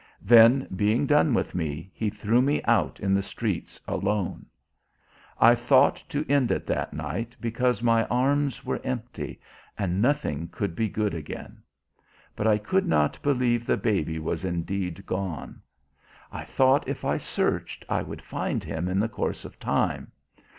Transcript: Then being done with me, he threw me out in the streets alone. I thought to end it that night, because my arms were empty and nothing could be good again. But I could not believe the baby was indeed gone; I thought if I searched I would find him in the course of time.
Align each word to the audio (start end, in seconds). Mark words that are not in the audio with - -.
Then 0.23 0.67
being 0.75 1.05
done 1.05 1.31
with 1.35 1.53
me, 1.53 1.91
he 1.93 2.09
threw 2.09 2.41
me 2.41 2.63
out 2.63 2.99
in 2.99 3.13
the 3.13 3.21
streets 3.21 3.79
alone. 3.87 4.47
I 5.39 5.53
thought 5.53 6.03
to 6.09 6.27
end 6.27 6.49
it 6.49 6.65
that 6.65 6.91
night, 6.91 7.37
because 7.39 7.83
my 7.83 8.05
arms 8.05 8.65
were 8.65 8.81
empty 8.83 9.39
and 9.77 10.01
nothing 10.01 10.47
could 10.47 10.75
be 10.75 10.89
good 10.89 11.13
again. 11.13 11.61
But 12.35 12.47
I 12.47 12.57
could 12.57 12.87
not 12.87 13.21
believe 13.21 13.67
the 13.67 13.77
baby 13.77 14.17
was 14.17 14.43
indeed 14.43 15.05
gone; 15.05 15.61
I 16.31 16.45
thought 16.45 16.87
if 16.87 17.05
I 17.05 17.17
searched 17.17 17.85
I 17.87 18.01
would 18.01 18.23
find 18.23 18.63
him 18.63 18.87
in 18.87 18.99
the 18.99 19.07
course 19.07 19.45
of 19.45 19.59
time. 19.59 20.11